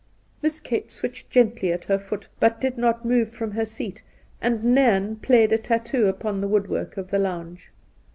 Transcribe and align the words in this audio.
Miss 0.41 0.59
Kate 0.59 0.89
switched 0.91 1.29
gently 1.29 1.71
at 1.71 1.85
her 1.85 1.99
foot, 1.99 2.27
but 2.39 2.59
did 2.59 2.75
not 2.75 3.05
move 3.05 3.29
from 3.29 3.51
her 3.51 3.65
seat, 3.65 4.01
and 4.41 4.63
Nairn 4.63 5.17
played 5.17 5.53
a 5.53 5.59
tattoo 5.59 6.07
upon 6.07 6.41
the 6.41 6.47
woodwork 6.47 6.97
of 6.97 7.11
the 7.11 7.19
lounge. 7.19 7.69